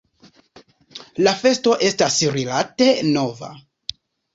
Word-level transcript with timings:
La 1.29 1.35
festo 1.43 1.77
estas 1.91 2.19
rilate 2.41 2.93
nova. 3.15 3.57